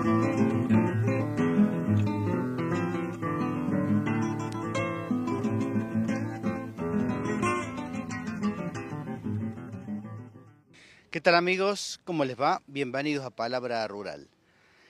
¿Qué 0.00 0.06
tal 11.20 11.34
amigos? 11.34 12.00
¿Cómo 12.04 12.24
les 12.24 12.40
va? 12.40 12.62
Bienvenidos 12.66 13.26
a 13.26 13.30
Palabra 13.30 13.86
Rural. 13.88 14.30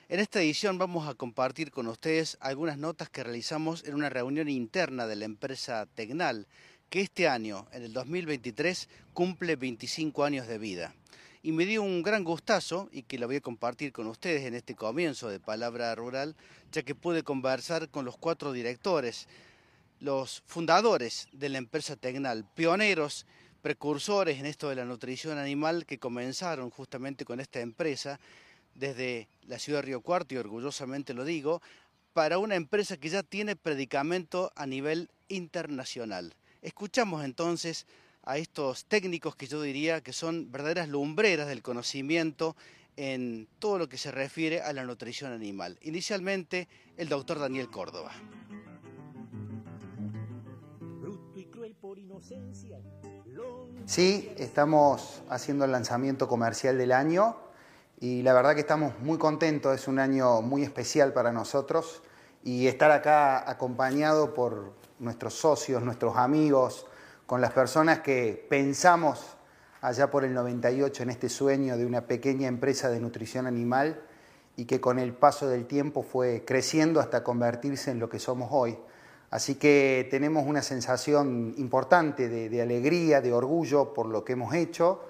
En 0.07 0.21
esta 0.21 0.41
edición 0.41 0.77
vamos 0.77 1.09
a 1.09 1.15
compartir 1.15 1.71
con 1.71 1.87
ustedes 1.87 2.37
algunas 2.39 2.77
notas 2.77 3.09
que 3.09 3.23
realizamos 3.25 3.83
en 3.83 3.95
una 3.95 4.09
reunión 4.09 4.47
interna 4.47 5.07
de 5.07 5.17
la 5.17 5.25
empresa 5.25 5.87
Tecnal, 5.87 6.47
que 6.89 7.01
este 7.01 7.27
año, 7.27 7.67
en 7.73 7.83
el 7.83 7.91
2023, 7.91 8.87
cumple 9.13 9.57
25 9.57 10.23
años 10.23 10.47
de 10.47 10.57
vida. 10.57 10.95
Y 11.43 11.53
me 11.53 11.65
dio 11.65 11.81
un 11.81 12.03
gran 12.03 12.23
gustazo, 12.23 12.87
y 12.91 13.01
que 13.01 13.17
lo 13.17 13.25
voy 13.25 13.37
a 13.37 13.41
compartir 13.41 13.91
con 13.91 14.05
ustedes 14.05 14.43
en 14.43 14.53
este 14.53 14.75
comienzo 14.75 15.27
de 15.27 15.39
Palabra 15.39 15.95
Rural, 15.95 16.35
ya 16.71 16.83
que 16.83 16.93
pude 16.93 17.23
conversar 17.23 17.89
con 17.89 18.05
los 18.05 18.15
cuatro 18.15 18.51
directores, 18.51 19.27
los 19.99 20.43
fundadores 20.45 21.27
de 21.31 21.49
la 21.49 21.57
empresa 21.57 21.95
Tecnal, 21.95 22.45
pioneros 22.53 23.25
precursores 23.63 24.39
en 24.39 24.45
esto 24.45 24.69
de 24.69 24.75
la 24.75 24.85
nutrición 24.85 25.39
animal 25.39 25.87
que 25.87 25.97
comenzaron 25.97 26.69
justamente 26.69 27.25
con 27.25 27.39
esta 27.39 27.59
empresa 27.59 28.19
desde 28.75 29.27
la 29.47 29.57
ciudad 29.57 29.79
de 29.79 29.87
Río 29.87 30.01
Cuarto, 30.01 30.35
y 30.35 30.37
orgullosamente 30.37 31.15
lo 31.15 31.25
digo, 31.25 31.59
para 32.13 32.37
una 32.37 32.53
empresa 32.53 32.97
que 32.97 33.09
ya 33.09 33.23
tiene 33.23 33.55
predicamento 33.55 34.51
a 34.55 34.67
nivel 34.67 35.09
internacional. 35.27 36.35
Escuchamos 36.61 37.25
entonces 37.25 37.87
a 38.23 38.37
estos 38.37 38.85
técnicos 38.85 39.35
que 39.35 39.47
yo 39.47 39.61
diría 39.61 40.01
que 40.01 40.13
son 40.13 40.51
verdaderas 40.51 40.89
lumbreras 40.89 41.47
del 41.47 41.61
conocimiento 41.61 42.55
en 42.97 43.47
todo 43.59 43.79
lo 43.79 43.89
que 43.89 43.97
se 43.97 44.11
refiere 44.11 44.61
a 44.61 44.73
la 44.73 44.83
nutrición 44.83 45.31
animal. 45.31 45.77
Inicialmente, 45.81 46.67
el 46.97 47.09
doctor 47.09 47.39
Daniel 47.39 47.69
Córdoba. 47.69 48.11
Sí, 53.85 54.31
estamos 54.37 55.21
haciendo 55.29 55.65
el 55.65 55.71
lanzamiento 55.71 56.27
comercial 56.27 56.77
del 56.77 56.91
año 56.91 57.37
y 57.99 58.21
la 58.21 58.33
verdad 58.33 58.53
que 58.53 58.61
estamos 58.61 58.99
muy 58.99 59.17
contentos, 59.17 59.73
es 59.75 59.87
un 59.87 59.99
año 59.99 60.41
muy 60.41 60.63
especial 60.63 61.13
para 61.13 61.31
nosotros 61.31 62.01
y 62.43 62.67
estar 62.67 62.91
acá 62.91 63.49
acompañado 63.49 64.33
por 64.33 64.73
nuestros 64.99 65.33
socios, 65.33 65.81
nuestros 65.83 66.17
amigos, 66.17 66.85
con 67.31 67.39
las 67.39 67.53
personas 67.53 67.99
que 67.99 68.45
pensamos 68.49 69.37
allá 69.79 70.11
por 70.11 70.25
el 70.25 70.33
98 70.33 71.03
en 71.03 71.11
este 71.11 71.29
sueño 71.29 71.77
de 71.77 71.85
una 71.85 72.01
pequeña 72.01 72.49
empresa 72.49 72.89
de 72.89 72.99
nutrición 72.99 73.47
animal 73.47 74.01
y 74.57 74.65
que 74.65 74.81
con 74.81 74.99
el 74.99 75.13
paso 75.13 75.47
del 75.47 75.65
tiempo 75.65 76.03
fue 76.03 76.43
creciendo 76.45 76.99
hasta 76.99 77.23
convertirse 77.23 77.89
en 77.89 77.99
lo 77.99 78.09
que 78.09 78.19
somos 78.19 78.49
hoy. 78.51 78.77
Así 79.29 79.55
que 79.55 80.09
tenemos 80.11 80.45
una 80.45 80.61
sensación 80.61 81.53
importante 81.55 82.27
de, 82.27 82.61
alegría, 82.61 83.21
de 83.21 83.31
orgullo 83.31 83.93
por 83.93 84.07
lo 84.07 84.25
que 84.25 84.33
hemos 84.33 84.53
hecho, 84.53 85.01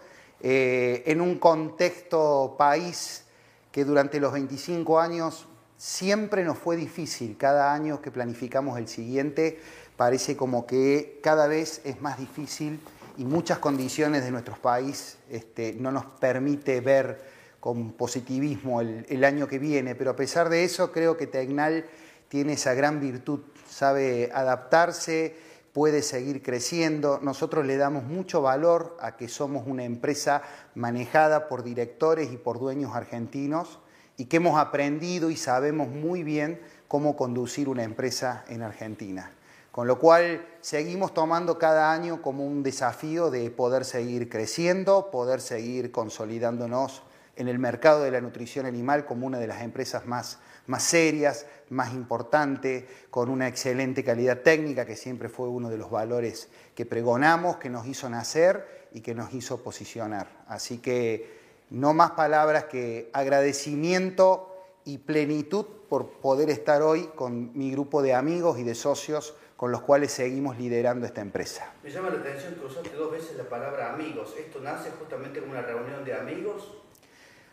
eh, 0.41 1.01
en 1.07 1.21
un 1.21 1.39
contexto 1.39 2.53
país 2.55 3.25
que 3.71 3.83
durante 3.83 4.19
los 4.19 4.31
25 4.31 4.99
años 4.99 5.47
siempre 5.75 6.43
nos 6.43 6.59
fue 6.59 6.77
difícil. 6.77 7.35
Cada 7.35 7.73
año 7.73 7.99
que 7.99 8.11
planificamos 8.11 8.77
el 8.77 8.87
siguiente 8.87 9.59
parece 10.01 10.35
como 10.35 10.65
que 10.65 11.19
cada 11.21 11.45
vez 11.45 11.79
es 11.83 12.01
más 12.01 12.17
difícil 12.17 12.79
y 13.17 13.23
muchas 13.23 13.59
condiciones 13.59 14.23
de 14.23 14.31
nuestro 14.31 14.55
país 14.55 15.19
este, 15.29 15.73
no 15.73 15.91
nos 15.91 16.05
permite 16.05 16.81
ver 16.81 17.21
con 17.59 17.91
positivismo 17.91 18.81
el, 18.81 19.05
el 19.09 19.23
año 19.23 19.47
que 19.47 19.59
viene, 19.59 19.93
pero 19.93 20.09
a 20.09 20.15
pesar 20.15 20.49
de 20.49 20.63
eso 20.63 20.91
creo 20.91 21.17
que 21.17 21.27
Tecnal 21.27 21.85
tiene 22.29 22.53
esa 22.53 22.73
gran 22.73 22.99
virtud 22.99 23.41
sabe 23.69 24.31
adaptarse, 24.33 25.35
puede 25.71 26.01
seguir 26.01 26.41
creciendo. 26.41 27.19
Nosotros 27.21 27.63
le 27.63 27.77
damos 27.77 28.03
mucho 28.03 28.41
valor 28.41 28.97
a 29.01 29.15
que 29.17 29.27
somos 29.27 29.67
una 29.67 29.83
empresa 29.83 30.41
manejada 30.73 31.47
por 31.47 31.61
directores 31.61 32.31
y 32.31 32.37
por 32.37 32.59
dueños 32.59 32.95
argentinos 32.95 33.77
y 34.17 34.25
que 34.25 34.37
hemos 34.37 34.59
aprendido 34.59 35.29
y 35.29 35.37
sabemos 35.37 35.89
muy 35.89 36.23
bien 36.23 36.59
cómo 36.87 37.15
conducir 37.15 37.69
una 37.69 37.83
empresa 37.83 38.45
en 38.49 38.63
Argentina. 38.63 39.33
Con 39.71 39.87
lo 39.87 39.99
cual 39.99 40.45
seguimos 40.59 41.13
tomando 41.13 41.57
cada 41.57 41.91
año 41.91 42.21
como 42.21 42.45
un 42.45 42.63
desafío 42.63 43.31
de 43.31 43.49
poder 43.51 43.85
seguir 43.85 44.29
creciendo, 44.29 45.09
poder 45.11 45.39
seguir 45.39 45.91
consolidándonos 45.91 47.03
en 47.37 47.47
el 47.47 47.57
mercado 47.57 48.03
de 48.03 48.11
la 48.11 48.21
nutrición 48.21 48.65
animal 48.65 49.05
como 49.05 49.25
una 49.25 49.39
de 49.39 49.47
las 49.47 49.61
empresas 49.61 50.05
más 50.05 50.39
más 50.67 50.83
serias, 50.83 51.45
más 51.69 51.93
importantes, 51.93 52.85
con 53.09 53.29
una 53.29 53.47
excelente 53.47 54.03
calidad 54.03 54.39
técnica, 54.39 54.85
que 54.85 54.95
siempre 54.95 55.29
fue 55.29 55.47
uno 55.47 55.69
de 55.69 55.77
los 55.77 55.89
valores 55.89 56.49
que 56.75 56.85
pregonamos, 56.85 57.57
que 57.57 57.69
nos 57.69 57.87
hizo 57.87 58.09
nacer 58.09 58.87
y 58.93 59.01
que 59.01 59.15
nos 59.15 59.33
hizo 59.33 59.63
posicionar. 59.63 60.43
Así 60.47 60.77
que 60.77 61.39
no 61.69 61.93
más 61.93 62.11
palabras 62.11 62.65
que 62.65 63.09
agradecimiento 63.13 64.47
y 64.85 64.99
plenitud 64.99 65.65
por 65.89 66.09
poder 66.21 66.49
estar 66.49 66.81
hoy 66.81 67.09
con 67.15 67.51
mi 67.57 67.71
grupo 67.71 68.01
de 68.01 68.13
amigos 68.13 68.59
y 68.59 68.63
de 68.63 68.75
socios 68.75 69.35
con 69.61 69.71
los 69.71 69.81
cuales 69.81 70.11
seguimos 70.11 70.57
liderando 70.57 71.05
esta 71.05 71.21
empresa. 71.21 71.71
Me 71.83 71.91
llama 71.91 72.09
la 72.09 72.17
atención 72.17 72.55
que 72.55 72.65
usaste 72.65 72.95
dos 72.95 73.11
veces 73.11 73.37
la 73.37 73.43
palabra 73.43 73.93
amigos. 73.93 74.33
¿Esto 74.35 74.59
nace 74.59 74.89
justamente 74.97 75.37
en 75.37 75.51
una 75.51 75.61
reunión 75.61 76.03
de 76.03 76.15
amigos 76.15 76.81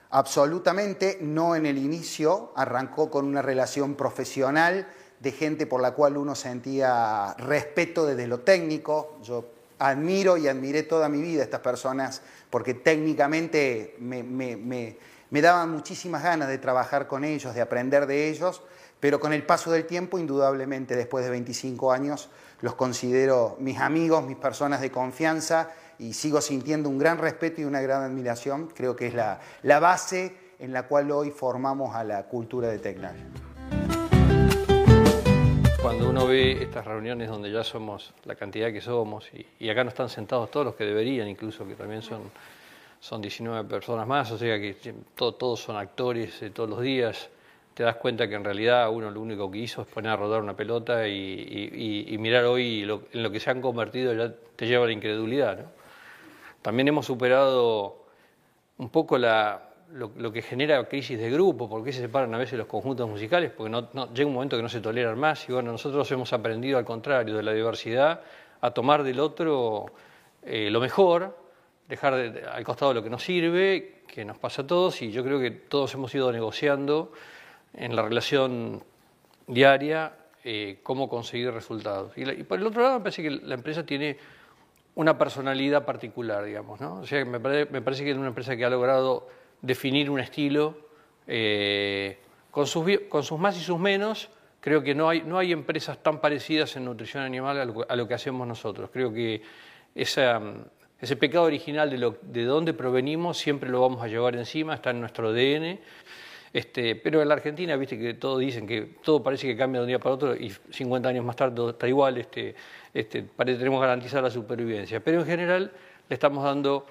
Absolutamente 0.09 1.19
no 1.21 1.55
en 1.55 1.67
el 1.67 1.77
inicio, 1.77 2.53
arrancó 2.57 3.11
con 3.11 3.27
una 3.27 3.43
relación 3.43 3.95
profesional 3.95 4.89
de 5.21 5.33
gente 5.33 5.67
por 5.67 5.83
la 5.83 5.91
cual 5.93 6.17
uno 6.17 6.35
sentía 6.35 7.35
respeto 7.37 8.07
desde 8.07 8.27
lo 8.27 8.41
técnico. 8.41 9.19
Yo 9.23 9.45
admiro 9.79 10.39
y 10.39 10.49
admiré 10.49 10.85
toda 10.85 11.11
mi 11.11 11.21
vida 11.21 11.43
a 11.43 11.45
estas 11.45 11.61
personas 11.61 12.23
porque 12.49 12.73
técnicamente 12.73 13.97
me, 13.99 14.23
me, 14.23 14.97
daban 15.43 15.71
muchísimas 15.73 16.23
ganas 16.23 16.49
de 16.49 16.57
trabajar 16.57 17.07
con 17.07 17.23
ellos, 17.23 17.55
de 17.55 17.61
aprender 17.61 18.07
de 18.07 18.31
ellos, 18.31 18.63
pero 19.01 19.21
con 19.21 19.33
el 19.33 19.45
paso 19.45 19.71
del 19.71 19.87
tiempo, 19.87 20.19
indudablemente 20.19 20.97
después 20.97 21.25
de 21.25 21.31
25 21.31 21.93
años, 21.93 22.29
los 22.61 22.75
considero 22.75 23.57
mis 23.61 23.79
amigos, 23.79 24.25
mis 24.25 24.37
personas 24.37 24.81
de 24.81 24.91
confianza 24.91 25.71
y 25.99 26.13
sigo 26.13 26.41
sintiendo 26.41 26.89
un 26.89 26.99
gran 26.99 27.19
respeto 27.19 27.61
y 27.61 27.65
una 27.65 27.81
gran 27.81 28.03
admiración. 28.03 28.69
Creo 28.75 28.97
que 28.97 29.07
es 29.07 29.15
la, 29.15 29.41
la 29.63 29.79
base 29.79 30.35
en 30.59 30.73
la 30.73 30.85
cual 30.85 31.11
hoy 31.11 31.31
formamos 31.31 31.95
a 31.95 32.05
la 32.05 32.25
cultura 32.25 32.69
de 32.69 32.79
Tecnal. 32.79 33.17
Cuando 35.81 36.11
uno 36.11 36.27
ve 36.27 36.63
estas 36.63 36.85
reuniones 36.85 37.29
donde 37.29 37.53
ya 37.53 37.63
somos 37.63 38.13
la 38.25 38.35
cantidad 38.35 38.73
que 38.73 38.81
somos 38.81 39.31
y, 39.61 39.71
acá 39.71 39.85
no 39.85 39.91
están 39.91 40.09
sentados 40.09 40.51
todos 40.51 40.67
los 40.67 40.75
que 40.75 40.85
deberían, 40.85 41.29
incluso 41.29 41.67
que 41.67 41.77
también 41.77 42.03
son, 42.03 42.23
son 42.99 43.23
19 43.23 43.69
personas 43.69 44.07
más, 44.07 44.31
o 44.33 44.37
sea 44.37 44.59
que 44.59 44.77
todos 45.15 45.61
son 45.61 45.77
actores 45.77 46.41
de 46.41 46.51
todos 46.51 46.69
los 46.69 46.81
días, 46.81 47.31
te 47.79 47.85
das 47.85 47.95
cuenta 47.95 48.27
que 48.27 48.35
en 48.35 48.43
realidad 48.43 48.91
uno 48.91 49.09
lo 49.09 49.21
único 49.21 49.49
que 49.49 49.59
hizo 49.59 49.83
es 49.83 49.87
poner 49.87 50.11
a 50.11 50.17
rodar 50.17 50.43
una 50.43 50.57
pelota 50.57 51.07
y, 51.07 52.17
mirar 52.19 52.45
hoy 52.47 52.83
en 52.83 53.23
lo 53.23 53.31
que 53.31 53.39
se 53.39 53.51
han 53.51 53.61
convertido 53.61 54.13
ya 54.15 54.35
te 54.57 54.67
lleva 54.67 54.83
a 54.83 54.89
la 54.89 54.93
incredulidad. 54.93 55.59
¿no? 55.59 55.65
También 56.61 56.89
hemos 56.89 57.07
superado 57.07 58.05
un 58.79 58.89
poco 58.89 59.17
lo, 59.17 60.33
que 60.33 60.43
genera 60.43 60.83
crisis 60.89 61.21
de 61.21 61.31
grupo, 61.31 61.69
porque 61.69 61.93
se 61.93 62.01
separan 62.01 62.35
a 62.35 62.39
veces 62.39 62.59
los 62.59 62.67
conjuntos 62.67 63.09
musicales, 63.09 63.53
porque 63.57 63.71
no, 63.71 64.13
llega 64.13 64.27
un 64.27 64.35
momento 64.35 64.57
que 64.57 64.63
no 64.65 64.69
se 64.69 64.81
toleran 64.81 65.17
más 65.17 65.49
y 65.49 65.53
bueno, 65.53 65.71
nosotros 65.71 66.11
hemos 66.11 66.33
aprendido 66.33 66.79
al 66.79 66.85
contrario 66.85 67.37
de 67.37 67.45
la 67.45 67.53
diversidad 67.53 68.23
a 68.61 68.73
tomar 68.73 69.05
del 69.05 69.21
otro 69.21 69.87
eh, 70.43 70.69
lo 70.69 70.81
mejor, 70.81 71.39
dejar 71.87 72.15
al 72.53 72.65
costado 72.65 72.93
lo 72.93 73.05
que 73.05 73.11
nos 73.11 73.23
sirve, 73.23 74.03
que 74.09 74.25
nos 74.25 74.37
pasa 74.37 74.63
a 74.63 74.67
todos 74.67 75.01
y 75.01 75.13
yo 75.13 75.23
creo 75.23 75.39
que 75.39 75.53
todos 75.53 75.95
hemos 75.95 76.13
ido 76.13 76.33
negociando 76.33 77.13
en 77.75 77.97
la 77.97 78.03
relación 78.03 78.83
diaria 79.47 80.13
eh, 80.45 80.79
cómo 80.83 81.09
conseguir 81.09 81.51
resultados. 81.53 82.13
Y, 82.17 82.25
por 82.45 82.59
el 82.59 82.67
otro 82.67 82.83
lado 82.83 82.99
me 82.99 83.01
parece 83.01 83.23
que 83.23 83.31
la 83.31 83.55
empresa 83.55 83.85
tiene 83.85 84.17
una 84.95 85.19
personalidad 85.19 85.85
particular, 85.85 86.45
digamos. 86.45 86.81
¿no? 86.81 87.01
O 87.01 87.07
sea, 87.07 87.25
me, 87.25 87.41
parece 87.41 88.05
que 88.05 88.11
es 88.13 88.17
una 88.17 88.29
empresa 88.29 88.57
que 88.57 88.65
ha 88.65 88.71
logrado 88.71 89.29
definir 89.63 90.11
un 90.11 90.21
estilo 90.21 90.77
eh, 91.27 92.19
con, 92.51 92.67
sus, 92.67 92.85
más 93.39 93.57
y 93.57 93.61
sus 93.61 93.79
menos. 93.79 94.29
Creo 94.61 94.83
que 94.83 94.95
no 94.95 95.09
hay, 95.09 95.23
no 95.23 95.39
hay 95.39 95.53
empresas 95.53 96.03
tan 96.03 96.21
parecidas 96.21 96.75
en 96.77 96.85
nutrición 96.85 97.23
animal 97.23 97.87
a 97.89 97.97
lo, 97.97 98.09
que 98.09 98.15
hacemos 98.15 98.47
nosotros. 98.47 98.91
Creo 98.93 99.13
que 99.13 99.43
ese 99.95 101.17
pecado 101.17 101.45
original 101.45 101.91
de, 101.91 101.99
lo, 101.99 102.17
de 102.23 102.45
dónde 102.45 102.75
provenimos 102.75 103.39
siempre 103.39 103.71
lo 103.71 103.81
vamos 103.81 104.03
a 104.03 104.09
llevar 104.09 104.35
encima, 104.35 104.75
está 104.75 104.91
en 104.91 105.01
nuestro 105.01 105.29
ADN. 105.29 105.79
Este, 106.53 106.97
pero 106.97 107.21
en 107.21 107.29
la 107.29 107.35
Argentina, 107.35 107.77
viste 107.77 107.99
que 107.99 108.15
todos 108.15 108.41
dicen 108.41 108.67
que 108.67 108.83
todo 109.03 109.23
parece 109.23 109.47
que 109.47 109.57
cambia 109.57 109.81
de 109.81 109.85
un 109.85 109.89
día 109.89 109.99
para 109.99 110.15
otro 110.15 110.35
y 110.35 110.51
50 110.71 111.09
años 111.09 111.25
más 111.25 111.37
tarde 111.37 111.57
todo 111.57 111.71
está 111.71 111.89
igual. 111.89 112.19
Este, 112.19 112.55
este, 112.95 113.23
tenemos 113.23 113.81
garantizar 113.81 114.23
la 114.23 114.31
supervivencia. 114.31 115.01
Pero 115.01 115.21
en 115.21 115.27
general 115.27 115.73
le 116.09 116.15
estamos 116.15 116.43
dando 116.45 116.87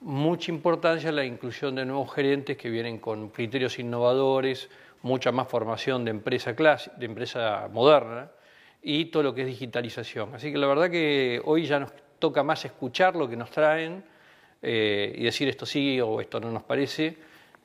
mucha 0.00 0.52
importancia 0.52 1.10
la 1.10 1.24
inclusión 1.24 1.74
de 1.74 1.84
nuevos 1.84 2.12
gerentes 2.14 2.56
que 2.56 2.70
vienen 2.70 2.98
con 2.98 3.30
criterios 3.30 3.78
innovadores, 3.78 4.68
mucha 5.02 5.32
más 5.32 5.48
formación 5.48 6.04
de 6.04 6.10
empresa, 6.10 6.54
clase, 6.54 6.90
de 6.96 7.06
empresa 7.06 7.68
moderna 7.72 8.30
y 8.82 9.06
todo 9.06 9.22
lo 9.22 9.34
que 9.34 9.42
es 9.42 9.46
digitalización. 9.46 10.34
Así 10.34 10.52
que 10.52 10.58
la 10.58 10.66
verdad 10.66 10.90
que 10.90 11.40
hoy 11.44 11.66
ya 11.66 11.80
nos 11.80 11.92
toca 12.18 12.42
más 12.42 12.64
escuchar 12.64 13.16
lo 13.16 13.28
que 13.28 13.36
nos 13.36 13.50
traen 13.50 14.04
eh, 14.62 15.14
y 15.16 15.24
decir 15.24 15.48
esto 15.48 15.66
sí 15.66 16.00
o 16.00 16.20
esto 16.20 16.40
no 16.40 16.50
nos 16.50 16.62
parece, 16.62 17.16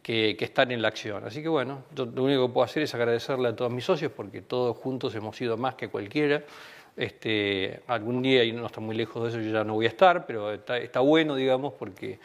que, 0.03 0.37
estar 0.39 0.71
en 0.71 0.81
la 0.81 0.89
acción. 0.89 1.25
Así 1.25 1.41
que 1.41 1.47
bueno, 1.47 1.83
lo 1.95 2.23
único 2.23 2.47
que 2.47 2.53
puedo 2.53 2.65
hacer 2.65 2.83
es 2.83 2.93
agradecerle 2.93 3.47
a 3.47 3.55
todos 3.55 3.71
mis 3.71 3.85
socios 3.85 4.11
porque 4.11 4.41
todos 4.41 4.77
juntos 4.77 5.15
hemos 5.15 5.35
sido 5.35 5.57
más 5.57 5.75
que 5.75 5.87
cualquiera. 5.87 6.43
Este, 6.95 7.81
algún 7.87 8.21
día, 8.21 8.43
y 8.43 8.51
no 8.51 8.67
está 8.67 8.79
muy 8.79 8.95
lejos 8.95 9.23
de 9.23 9.29
eso, 9.29 9.39
yo 9.39 9.51
ya 9.51 9.63
no 9.63 9.73
voy 9.73 9.85
a 9.85 9.89
estar, 9.89 10.27
pero 10.27 10.51
está, 10.51 10.99
bueno, 10.99 11.35
digamos, 11.35 11.73
porque 11.73 12.19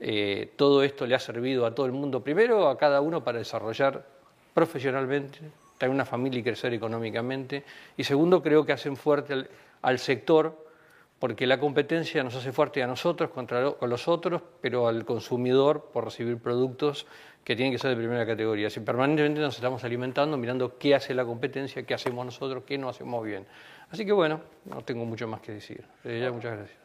eh, 0.00 0.52
todo 0.56 0.82
esto 0.82 1.06
le 1.06 1.14
ha 1.14 1.18
servido 1.18 1.66
a 1.66 1.74
todo 1.74 1.84
el 1.84 1.92
mundo, 1.92 2.22
primero 2.24 2.68
a 2.68 2.78
cada 2.78 3.02
uno 3.02 3.22
para 3.22 3.38
desarrollar 3.38 4.06
profesionalmente, 4.54 5.40
tener 5.76 5.94
una 5.94 6.06
familia 6.06 6.40
y 6.40 6.42
crecer 6.42 6.72
económicamente, 6.72 7.64
y 7.98 8.04
segundo, 8.04 8.42
creo 8.42 8.64
que 8.64 8.72
hacen 8.72 8.96
fuerte 8.96 9.46
al, 9.82 9.98
sector, 9.98 10.63
porque 11.24 11.46
la 11.46 11.58
competencia 11.58 12.22
nos 12.22 12.34
hace 12.34 12.52
fuerte 12.52 12.82
a 12.82 12.86
nosotros 12.86 13.30
contra 13.30 13.70
con 13.70 13.88
los 13.88 14.08
otros, 14.08 14.42
pero 14.60 14.88
al 14.88 15.06
consumidor 15.06 15.88
por 15.90 16.04
recibir 16.04 16.36
productos 16.36 17.06
que 17.42 17.56
tienen 17.56 17.72
que 17.72 17.78
ser 17.78 17.88
de 17.92 17.96
primera 17.96 18.26
categoría. 18.26 18.68
Si 18.68 18.80
permanentemente 18.80 19.40
nos 19.40 19.54
estamos 19.54 19.82
alimentando, 19.84 20.36
mirando 20.36 20.76
qué 20.76 20.94
hace 20.94 21.14
la 21.14 21.24
competencia, 21.24 21.82
qué 21.84 21.94
hacemos 21.94 22.26
nosotros, 22.26 22.64
qué 22.66 22.76
no 22.76 22.90
hacemos 22.90 23.24
bien. 23.24 23.46
Así 23.88 24.04
que 24.04 24.12
bueno, 24.12 24.42
no 24.66 24.82
tengo 24.82 25.06
mucho 25.06 25.26
más 25.26 25.40
que 25.40 25.52
decir. 25.52 25.82
muchas 26.04 26.58
gracias. 26.58 26.78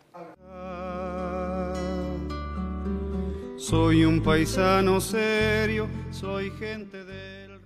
Soy 3.57 4.05
un 4.05 4.23
paisano 4.23 5.01
serio, 5.01 5.89
soy 6.11 6.49
gente 6.51 7.03
del 7.03 7.59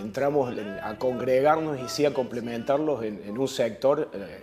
Entramos 0.00 0.56
a 0.82 0.96
congregarnos 0.96 1.80
y 1.80 1.88
sí 1.88 2.06
a 2.06 2.14
complementarlos 2.14 3.02
en, 3.02 3.36
un 3.36 3.48
sector 3.48 4.08
eh, 4.14 4.42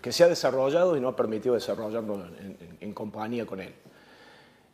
que 0.00 0.12
se 0.12 0.24
ha 0.24 0.28
desarrollado 0.28 0.96
y 0.96 1.00
no 1.00 1.08
ha 1.08 1.16
permitido 1.16 1.54
desarrollarlo 1.54 2.24
en, 2.80 2.92
compañía 2.92 3.46
con 3.46 3.60
él. 3.60 3.74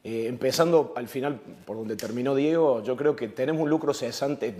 Eh, 0.02 0.26
empezando 0.28 0.92
al 0.96 1.08
final 1.08 1.40
por 1.64 1.76
donde 1.76 1.96
terminó 1.96 2.34
Diego, 2.34 2.82
yo 2.82 2.96
creo 2.96 3.16
que 3.16 3.28
tenemos 3.28 3.62
un 3.62 3.70
lucro 3.70 3.94
cesante 3.94 4.54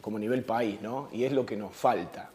como 0.00 0.18
nivel 0.18 0.44
país, 0.44 0.80
¿no? 0.80 1.08
Y 1.12 1.24
es 1.24 1.32
lo 1.32 1.44
que 1.44 1.56
nos 1.56 1.74
falta 1.74 2.30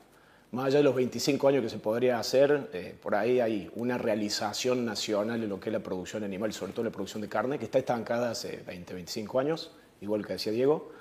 más 0.53 0.65
allá 0.65 0.77
de 0.77 0.83
los 0.83 0.93
25 0.93 1.47
años 1.47 1.63
que 1.63 1.69
se 1.69 1.79
podría 1.79 2.19
hacer, 2.19 2.69
eh, 2.73 2.95
por 3.01 3.15
ahí 3.15 3.39
hay 3.39 3.71
una 3.73 3.97
realización 3.97 4.85
nacional 4.85 5.41
en 5.41 5.49
lo 5.49 5.59
que 5.59 5.69
es 5.69 5.73
la 5.73 5.79
producción 5.79 6.23
animal, 6.23 6.53
sobre 6.53 6.73
todo 6.73 6.85
la 6.85 6.91
producción 6.91 7.23
de 7.23 7.27
carne, 7.27 7.57
que 7.57 7.65
está 7.65 7.79
estancada 7.79 8.29
hace 8.29 8.61
20, 8.67 8.93
25 8.93 9.39
años, 9.39 9.71
igual 9.99 10.23
que 10.23 10.33
decía 10.33 10.51
Diego. 10.51 10.91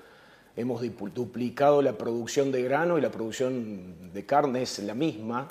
Hemos 0.55 0.81
duplicado 1.13 1.83
la 1.83 1.99
producción 1.99 2.51
de 2.51 2.63
grano 2.63 2.97
y 2.97 3.01
la 3.01 3.11
producción 3.11 4.11
de 4.11 4.25
carne 4.25 4.63
es 4.63 4.79
la 4.79 4.95
misma, 4.95 5.47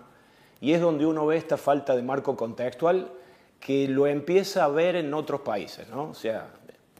y 0.63 0.73
es 0.73 0.81
donde 0.81 1.05
uno 1.05 1.27
ve 1.27 1.37
esta 1.37 1.59
falta 1.59 1.95
de 1.95 2.03
marco 2.03 2.35
contextual 2.35 3.11
que 3.61 3.87
lo 3.87 4.07
empieza 4.07 4.65
a 4.65 4.69
ver 4.69 4.97
en 4.97 5.13
otros 5.13 5.43
países, 5.43 5.87
¿no? 5.91 6.05
O 6.05 6.15
sea, 6.15 6.47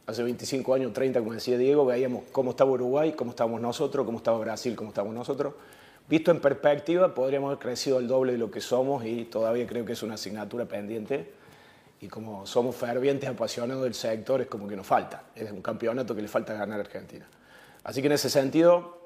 hace 0.05 0.21
25 0.21 0.73
años, 0.75 0.93
30, 0.93 1.19
como 1.19 1.33
decía 1.33 1.57
Diego, 1.57 1.83
veíamos 1.83 2.25
cómo 2.31 2.51
estaba 2.51 2.69
Uruguay, 2.69 3.13
cómo 3.13 3.31
estábamos 3.31 3.59
nosotros, 3.59 4.05
cómo 4.05 4.19
estaba 4.19 4.37
Brasil, 4.37 4.75
cómo 4.75 4.89
estábamos 4.89 5.15
nosotros 5.15 5.55
Visto 6.07 6.31
en 6.31 6.41
perspectiva, 6.41 7.13
podríamos 7.13 7.47
haber 7.47 7.59
crecido 7.59 7.99
el 7.99 8.07
doble 8.07 8.33
de 8.33 8.37
lo 8.37 8.51
que 8.51 8.59
somos 8.59 9.05
y 9.05 9.25
todavía 9.25 9.65
creo 9.65 9.85
que 9.85 9.93
es 9.93 10.03
una 10.03 10.15
asignatura 10.15 10.65
pendiente. 10.65 11.31
Y 12.01 12.07
como 12.07 12.45
somos 12.45 12.75
fervientes, 12.75 13.29
apasionados 13.29 13.83
del 13.83 13.93
sector, 13.93 14.41
es 14.41 14.47
como 14.47 14.67
que 14.67 14.75
nos 14.75 14.85
falta. 14.85 15.23
Es 15.33 15.49
un 15.49 15.61
campeonato 15.61 16.13
que 16.13 16.21
le 16.21 16.27
falta 16.27 16.53
ganar 16.53 16.79
a 16.79 16.81
Argentina. 16.81 17.25
Así 17.85 18.01
que 18.01 18.07
en 18.07 18.13
ese 18.13 18.29
sentido, 18.29 19.02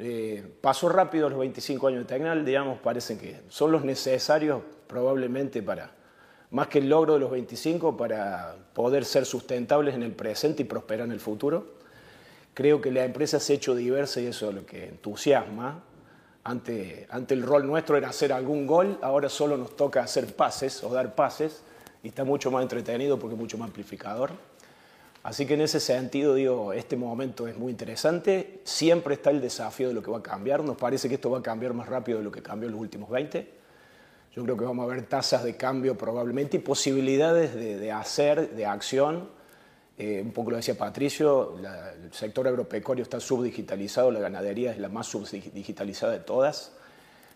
eh, 0.00 0.42
pasó 0.60 0.88
rápido 0.88 1.28
los 1.28 1.38
25 1.38 1.86
años 1.88 2.00
de 2.00 2.04
Tecnal, 2.06 2.44
digamos, 2.44 2.78
parecen 2.78 3.18
que 3.18 3.40
son 3.48 3.70
los 3.70 3.84
necesarios 3.84 4.62
probablemente 4.86 5.62
para, 5.62 5.92
más 6.50 6.68
que 6.68 6.78
el 6.78 6.88
logro 6.88 7.14
de 7.14 7.20
los 7.20 7.30
25, 7.30 7.96
para 7.96 8.56
poder 8.72 9.04
ser 9.04 9.26
sustentables 9.26 9.94
en 9.94 10.02
el 10.02 10.12
presente 10.12 10.62
y 10.62 10.64
prosperar 10.64 11.06
en 11.06 11.12
el 11.12 11.20
futuro. 11.20 11.74
Creo 12.54 12.80
que 12.80 12.90
la 12.90 13.04
empresa 13.04 13.38
se 13.38 13.52
ha 13.52 13.56
hecho 13.56 13.74
diversa 13.74 14.20
y 14.20 14.26
eso 14.26 14.48
es 14.48 14.54
lo 14.54 14.66
que 14.66 14.88
entusiasma 14.88 15.84
ante, 16.44 17.06
ante 17.10 17.34
el 17.34 17.42
rol 17.42 17.66
nuestro 17.66 17.96
era 17.96 18.08
hacer 18.08 18.32
algún 18.32 18.66
gol, 18.66 18.98
ahora 19.02 19.28
solo 19.28 19.56
nos 19.56 19.76
toca 19.76 20.02
hacer 20.02 20.34
pases 20.34 20.82
o 20.82 20.92
dar 20.92 21.14
pases 21.14 21.62
y 22.02 22.08
está 22.08 22.24
mucho 22.24 22.50
más 22.50 22.62
entretenido 22.62 23.18
porque 23.18 23.34
es 23.34 23.40
mucho 23.40 23.58
más 23.58 23.68
amplificador. 23.68 24.32
Así 25.22 25.44
que 25.44 25.54
en 25.54 25.60
ese 25.60 25.80
sentido, 25.80 26.34
digo, 26.34 26.72
este 26.72 26.96
momento 26.96 27.46
es 27.46 27.56
muy 27.56 27.70
interesante. 27.70 28.60
Siempre 28.64 29.14
está 29.14 29.30
el 29.30 29.40
desafío 29.40 29.88
de 29.88 29.94
lo 29.94 30.02
que 30.02 30.10
va 30.10 30.18
a 30.18 30.22
cambiar. 30.22 30.64
Nos 30.64 30.78
parece 30.78 31.08
que 31.08 31.16
esto 31.16 31.30
va 31.30 31.38
a 31.38 31.42
cambiar 31.42 31.74
más 31.74 31.88
rápido 31.88 32.18
de 32.18 32.24
lo 32.24 32.32
que 32.32 32.42
cambió 32.42 32.68
en 32.68 32.72
los 32.72 32.80
últimos 32.80 33.10
20. 33.10 33.60
Yo 34.34 34.44
creo 34.44 34.56
que 34.56 34.64
vamos 34.64 34.84
a 34.84 34.94
ver 34.94 35.06
tasas 35.06 35.42
de 35.42 35.56
cambio 35.56 35.98
probablemente 35.98 36.56
y 36.56 36.60
posibilidades 36.60 37.54
de, 37.54 37.92
hacer, 37.92 38.50
de 38.50 38.64
acción, 38.64 39.28
eh, 39.98 40.22
un 40.24 40.32
poco 40.32 40.52
lo 40.52 40.56
decía 40.56 40.78
Patricio, 40.78 41.56
el 41.58 42.12
sector 42.12 42.46
agropecuario 42.46 43.02
está 43.02 43.18
subdigitalizado, 43.18 44.10
la 44.12 44.20
ganadería 44.20 44.70
es 44.70 44.78
la 44.78 44.88
más 44.88 45.08
subdigitalizada 45.08 46.12
de 46.12 46.20
todas. 46.20 46.72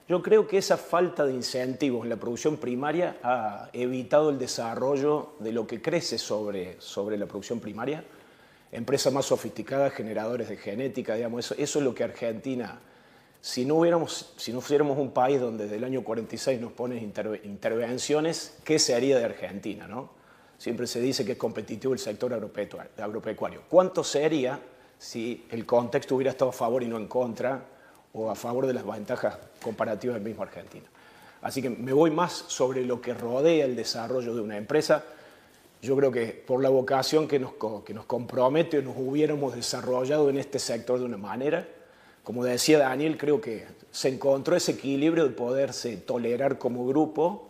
Yo 0.06 0.23
creo 0.23 0.47
que 0.47 0.59
esa 0.59 0.77
falta 0.77 1.25
de 1.25 1.33
incentivos 1.33 2.05
en 2.05 2.11
la 2.11 2.17
producción 2.17 2.59
primaria 2.59 3.17
ha 3.23 3.71
evitado 3.73 4.29
el 4.29 4.39
desarrollo 4.39 5.33
de 5.39 5.51
lo 5.51 5.67
que 5.67 5.81
crece 5.81 6.19
sobre, 6.19 6.79
sobre 6.79 7.17
la 7.17 7.25
producción 7.25 7.59
primaria. 7.59 8.05
Empresas 8.71 9.11
más 9.15 9.25
sofisticadas, 9.25 9.95
generadores 9.95 10.51
de 10.51 10.59
genética, 10.59 11.15
digamos, 11.15 11.47
eso, 11.47 11.55
eso 11.56 11.79
es 11.79 11.85
lo 11.87 11.95
que 11.95 12.05
Argentina, 12.05 12.81
si 13.41 13.65
no, 13.65 13.77
hubiéramos, 13.77 14.35
si 14.37 14.53
no 14.53 14.61
fuéramos 14.61 14.99
un 14.99 15.12
país 15.12 15.41
donde 15.41 15.65
desde 15.65 15.77
el 15.77 15.85
año 15.85 16.05
46 16.05 16.61
nos 16.61 16.73
ponen 16.73 16.99
intervenciones, 17.45 18.59
¿qué 18.62 18.79
se 18.79 18.95
haría 18.95 19.19
de 19.19 19.25
Argentina? 19.25 19.89
¿no? 19.89 20.11
Siempre 20.59 20.87
se 20.87 21.00
dice 21.00 21.25
que 21.25 21.33
es 21.33 21.39
competitivo 21.39 21.95
el 21.95 21.99
sector 21.99 22.35
agropecuario. 22.35 23.62
¿Cuánto 23.71 24.05
sería 24.05 24.61
si 24.99 25.47
el 25.50 25.65
contexto 25.65 26.15
hubiera 26.17 26.33
estado 26.33 26.50
a 26.50 26.55
favor 26.55 26.83
y 26.83 26.89
no 26.89 26.99
en 26.99 27.09
contra, 27.09 27.74
o 28.14 28.31
a 28.31 28.34
favor 28.34 28.66
de 28.66 28.72
las 28.72 28.87
ventajas 28.87 29.37
comparativas 29.62 30.14
del 30.14 30.25
mismo 30.25 30.43
Argentina? 30.43 30.87
Así 31.43 31.61
que 31.61 31.69
me 31.69 31.93
voy 31.93 32.11
más 32.11 32.32
sobre 32.49 32.87
lo 32.87 33.02
que 33.02 33.12
rodea 33.12 33.66
el 33.66 33.76
desarrollo 33.76 34.34
de 34.34 34.40
una 34.40 34.56
empresa. 34.56 35.05
Yo 35.82 35.94
creo 35.94 36.11
que 36.11 36.28
por 36.28 36.62
la 36.62 36.70
vocación 36.70 37.28
que 37.28 37.38
nos, 37.38 37.52
que 37.84 37.93
nos 37.93 38.06
compromete, 38.06 38.81
nos 38.81 38.96
hubiéramos 38.96 39.55
desarrollado 39.55 40.31
en 40.31 40.38
este 40.38 40.58
sector 40.58 40.99
de 40.99 41.05
una 41.05 41.19
manera. 41.19 41.69
Como 42.22 42.43
decía 42.43 42.78
Daniel, 42.78 43.18
creo 43.18 43.42
que 43.42 43.66
se 43.92 44.09
encontró 44.09 44.56
ese 44.56 44.73
equilibrio 44.73 45.25
de 45.25 45.30
poderse 45.30 45.99
tolerar 45.99 46.56
como 46.56 46.87
grupo 46.87 47.49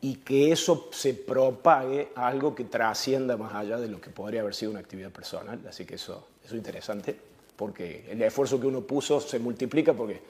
y 0.00 0.16
que 0.16 0.50
eso 0.50 0.88
se 0.92 1.14
propague 1.14 2.08
a 2.16 2.26
algo 2.26 2.54
que 2.54 2.64
trascienda 2.64 3.36
más 3.36 3.54
allá 3.54 3.78
de 3.78 3.86
lo 3.86 4.00
que 4.00 4.10
podría 4.10 4.40
haber 4.40 4.54
sido 4.54 4.72
una 4.72 4.80
actividad 4.80 5.10
personal. 5.10 5.60
Así 5.68 5.86
que 5.86 5.94
eso, 5.94 6.26
es 6.44 6.52
interesante, 6.52 7.16
porque 7.56 8.04
el 8.10 8.22
esfuerzo 8.22 8.60
que 8.60 8.66
uno 8.66 8.80
puso 8.82 9.20
se 9.20 9.38
multiplica 9.38 9.92
porque 9.92 10.20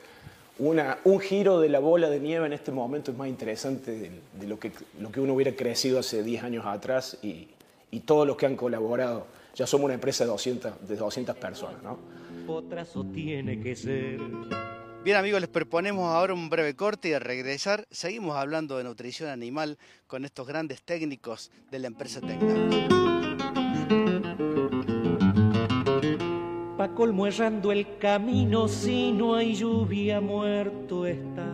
una, 0.58 0.98
un 1.04 1.18
giro 1.20 1.60
de 1.60 1.68
la 1.68 1.80
bola 1.80 2.08
de 2.08 2.20
nieve 2.20 2.46
en 2.46 2.52
este 2.52 2.70
momento 2.70 3.10
es 3.10 3.16
más 3.16 3.28
interesante 3.28 4.10
de, 4.38 4.46
lo, 4.46 4.58
que, 4.58 4.72
lo 5.00 5.10
que 5.10 5.20
uno 5.20 5.34
hubiera 5.34 5.54
crecido 5.56 5.98
hace 5.98 6.22
10 6.22 6.44
años 6.44 6.66
atrás 6.66 7.18
y, 7.22 7.48
y, 7.90 8.00
todos 8.00 8.26
los 8.26 8.36
que 8.36 8.46
han 8.46 8.56
colaborado. 8.56 9.26
Ya 9.54 9.66
somos 9.66 9.86
una 9.86 9.94
empresa 9.94 10.24
de 10.24 10.30
200, 10.30 10.88
de 10.88 10.96
200 10.96 11.36
personas, 11.36 11.82
¿no? 11.82 11.98
tiene 13.12 13.60
que 13.60 13.74
ser 13.74 14.20
Bien 15.04 15.18
amigos, 15.18 15.42
les 15.42 15.50
proponemos 15.50 16.10
ahora 16.10 16.32
un 16.32 16.48
breve 16.48 16.74
corte 16.74 17.10
y 17.10 17.12
al 17.12 17.20
regresar 17.20 17.86
seguimos 17.90 18.36
hablando 18.36 18.78
de 18.78 18.84
nutrición 18.84 19.28
animal 19.28 19.76
con 20.06 20.24
estos 20.24 20.46
grandes 20.46 20.82
técnicos 20.82 21.50
de 21.70 21.78
la 21.78 21.88
empresa 21.88 22.22
Tecna. 22.22 23.13
Pa 26.84 26.90
colmo 26.90 27.26
errando 27.26 27.72
el 27.72 27.96
camino, 27.96 28.68
si 28.68 29.10
no 29.10 29.36
hay 29.36 29.54
lluvia, 29.54 30.20
muerto 30.20 31.06
está. 31.06 31.53